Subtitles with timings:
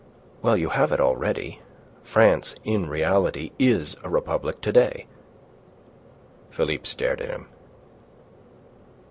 [0.41, 1.59] Well, you have it already.
[2.03, 5.05] France in reality is a republic to day."
[6.49, 7.45] Philippe stared at him.